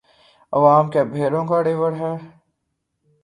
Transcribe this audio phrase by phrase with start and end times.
[0.53, 2.13] عوام کیا بھیڑوں کا ریوڑ ہے؟